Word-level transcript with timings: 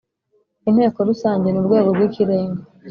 Inteko 0.69 0.99
rusange 1.09 1.47
ni 1.49 1.59
urwego 1.61 1.89
rw 1.95 2.01
ikirenga 2.07 2.61